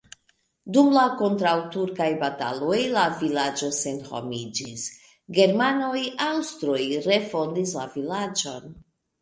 Dum 0.75 0.87
la 0.93 1.01
kontraŭturkaj 1.17 2.07
bataloj 2.23 2.79
la 2.95 3.03
vilaĝo 3.21 3.69
senhomiĝis, 3.81 4.87
germanoj-aŭstroj 5.41 6.83
refondis 7.11 7.79
la 7.83 7.89
vilaĝon. 7.97 8.69